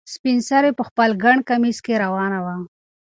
سپین 0.13 0.37
سرې 0.49 0.71
په 0.77 0.83
خپل 0.89 1.09
ګڼ 1.23 1.37
کمیس 1.49 1.77
کې 1.85 2.01
روانه 2.03 2.39
وه. 2.45 2.55